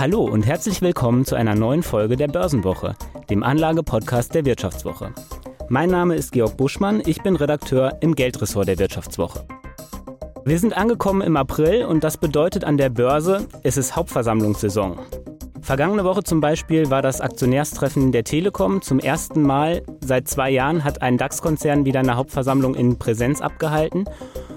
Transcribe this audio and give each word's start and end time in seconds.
Hallo 0.00 0.22
und 0.22 0.46
herzlich 0.46 0.80
willkommen 0.80 1.24
zu 1.24 1.34
einer 1.34 1.56
neuen 1.56 1.82
Folge 1.82 2.16
der 2.16 2.28
Börsenwoche, 2.28 2.94
dem 3.30 3.42
Anlagepodcast 3.42 4.32
der 4.32 4.44
Wirtschaftswoche. 4.44 5.12
Mein 5.68 5.90
Name 5.90 6.14
ist 6.14 6.30
Georg 6.30 6.56
Buschmann, 6.56 7.02
ich 7.04 7.20
bin 7.24 7.34
Redakteur 7.34 7.98
im 8.00 8.14
Geldressort 8.14 8.68
der 8.68 8.78
Wirtschaftswoche. 8.78 9.44
Wir 10.44 10.60
sind 10.60 10.76
angekommen 10.76 11.22
im 11.22 11.36
April 11.36 11.84
und 11.84 12.04
das 12.04 12.16
bedeutet 12.16 12.62
an 12.62 12.76
der 12.76 12.90
Börse, 12.90 13.48
es 13.64 13.76
ist 13.76 13.96
Hauptversammlungssaison. 13.96 15.00
Vergangene 15.68 16.02
Woche 16.02 16.22
zum 16.22 16.40
Beispiel 16.40 16.88
war 16.88 17.02
das 17.02 17.20
Aktionärstreffen 17.20 18.10
der 18.10 18.24
Telekom. 18.24 18.80
Zum 18.80 19.00
ersten 19.00 19.42
Mal 19.42 19.82
seit 20.00 20.26
zwei 20.26 20.48
Jahren 20.48 20.82
hat 20.82 21.02
ein 21.02 21.18
DAX-Konzern 21.18 21.84
wieder 21.84 22.00
eine 22.00 22.16
Hauptversammlung 22.16 22.74
in 22.74 22.98
Präsenz 22.98 23.42
abgehalten. 23.42 24.06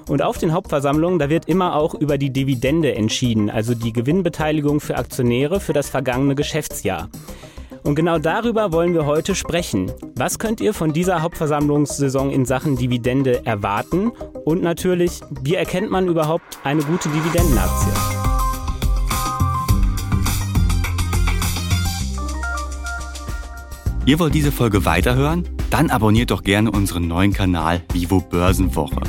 Und 0.07 0.21
auf 0.21 0.37
den 0.37 0.53
Hauptversammlungen, 0.53 1.19
da 1.19 1.29
wird 1.29 1.49
immer 1.49 1.75
auch 1.75 1.95
über 1.95 2.17
die 2.17 2.29
Dividende 2.29 2.95
entschieden, 2.95 3.49
also 3.49 3.75
die 3.75 3.91
Gewinnbeteiligung 3.91 4.79
für 4.79 4.95
Aktionäre 4.95 5.59
für 5.59 5.73
das 5.73 5.89
vergangene 5.89 6.33
Geschäftsjahr. 6.33 7.09
Und 7.83 7.95
genau 7.95 8.17
darüber 8.17 8.71
wollen 8.71 8.93
wir 8.93 9.05
heute 9.05 9.35
sprechen. 9.35 9.91
Was 10.15 10.39
könnt 10.39 10.61
ihr 10.61 10.73
von 10.73 10.93
dieser 10.93 11.21
Hauptversammlungssaison 11.21 12.31
in 12.31 12.45
Sachen 12.45 12.77
Dividende 12.77 13.45
erwarten? 13.45 14.13
Und 14.45 14.63
natürlich, 14.63 15.19
wie 15.41 15.55
erkennt 15.55 15.91
man 15.91 16.07
überhaupt 16.07 16.59
eine 16.63 16.83
gute 16.83 17.09
Dividendenaktie? 17.09 18.20
Ihr 24.11 24.19
wollt 24.19 24.35
diese 24.35 24.51
Folge 24.51 24.83
weiterhören? 24.83 25.47
Dann 25.69 25.89
abonniert 25.89 26.31
doch 26.31 26.43
gerne 26.43 26.69
unseren 26.69 27.07
neuen 27.07 27.31
Kanal 27.31 27.81
Vivo 27.93 28.19
Börsenwoche. 28.19 28.99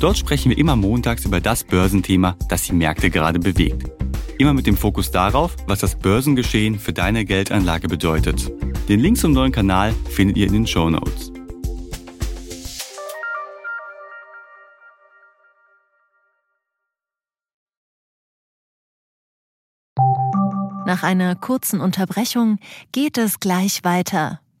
Dort 0.00 0.18
sprechen 0.18 0.50
wir 0.50 0.58
immer 0.58 0.74
montags 0.74 1.24
über 1.24 1.40
das 1.40 1.62
Börsenthema, 1.62 2.34
das 2.48 2.64
die 2.64 2.72
Märkte 2.72 3.08
gerade 3.08 3.38
bewegt. 3.38 3.88
Immer 4.36 4.54
mit 4.54 4.66
dem 4.66 4.76
Fokus 4.76 5.12
darauf, 5.12 5.54
was 5.68 5.78
das 5.78 5.96
Börsengeschehen 5.96 6.80
für 6.80 6.92
deine 6.92 7.24
Geldanlage 7.24 7.86
bedeutet. 7.86 8.50
Den 8.88 8.98
Link 8.98 9.18
zum 9.18 9.30
neuen 9.30 9.52
Kanal 9.52 9.94
findet 10.10 10.36
ihr 10.36 10.48
in 10.48 10.52
den 10.52 10.66
Show 10.66 10.90
Notes. 10.90 11.30
Nach 20.84 21.04
einer 21.04 21.36
kurzen 21.36 21.80
Unterbrechung 21.80 22.58
geht 22.90 23.18
es 23.18 23.38
gleich 23.38 23.84
weiter. 23.84 24.40